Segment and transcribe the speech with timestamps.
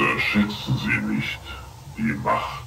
[0.00, 1.38] Unterschätzen Sie nicht
[1.98, 2.64] die Macht.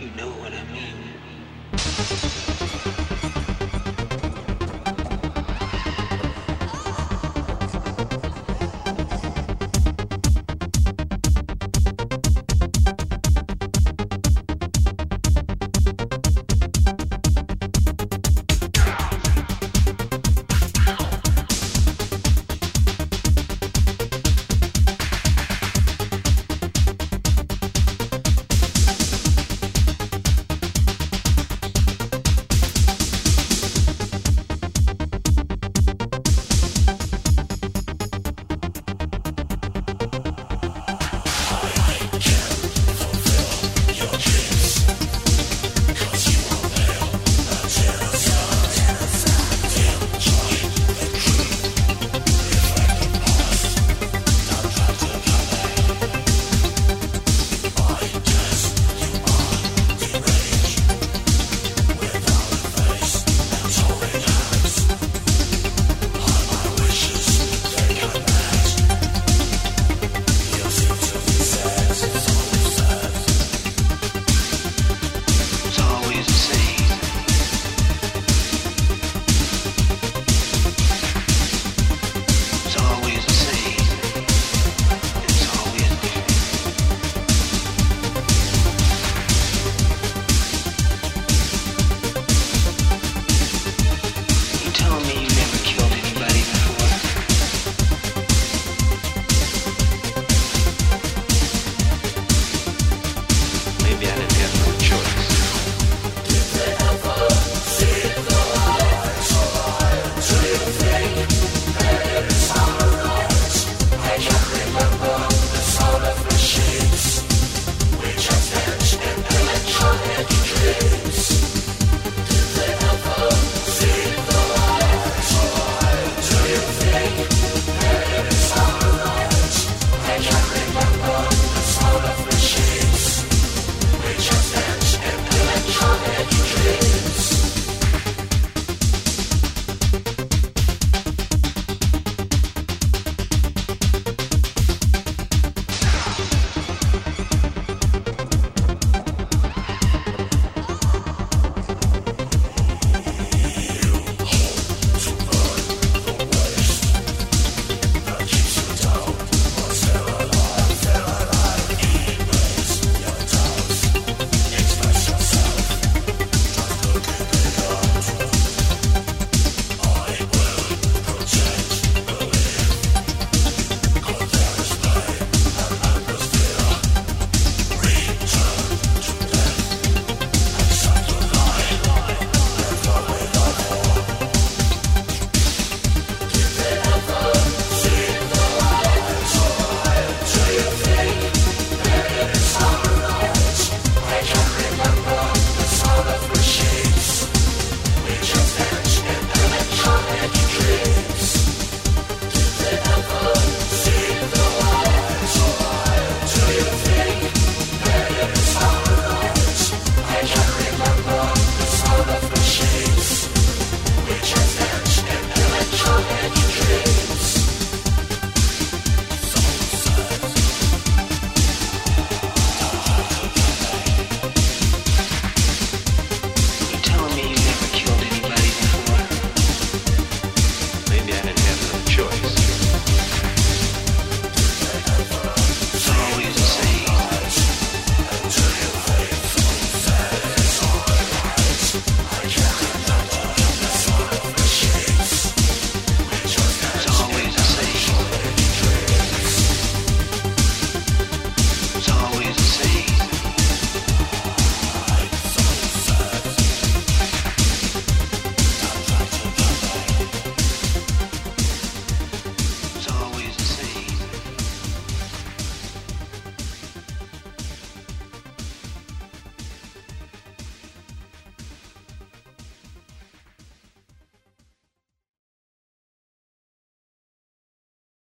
[0.00, 0.96] You know what I mean.